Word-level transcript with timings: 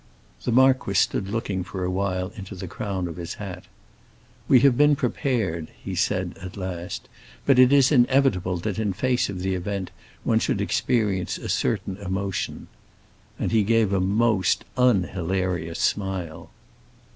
The 0.45 0.51
marquis 0.51 0.95
stood 0.95 1.29
looking 1.29 1.63
for 1.63 1.83
a 1.83 1.91
while 1.91 2.29
into 2.35 2.55
the 2.55 2.67
crown 2.67 3.07
of 3.07 3.17
his 3.17 3.35
hat. 3.35 3.65
"We 4.47 4.61
have 4.61 4.75
been 4.75 4.95
prepared," 4.95 5.67
he 5.79 5.93
said 5.93 6.35
at 6.41 6.57
last 6.57 7.07
"but 7.45 7.59
it 7.59 7.71
is 7.71 7.91
inevitable 7.91 8.57
that 8.61 8.79
in 8.79 8.93
face 8.93 9.29
of 9.29 9.41
the 9.41 9.53
event 9.53 9.91
one 10.23 10.39
should 10.39 10.59
experience 10.59 11.37
a 11.37 11.49
certain 11.49 11.97
emotion." 11.97 12.67
And 13.37 13.51
he 13.51 13.61
gave 13.61 13.93
a 13.93 14.01
most 14.01 14.65
unhilarious 14.75 15.77
smile. 15.77 16.49